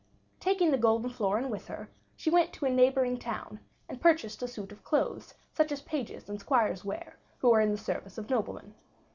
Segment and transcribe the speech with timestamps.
[0.39, 4.47] Taking the golden florin with her, she went to a neighboring town, and purchased a
[4.47, 8.27] suit of clothes such as pages and squires wear who are in the service of
[8.27, 8.73] noblemen.